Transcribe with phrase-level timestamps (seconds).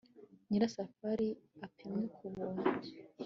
[0.49, 1.27] nyirasafari
[1.65, 2.67] apimwe k'ubuntu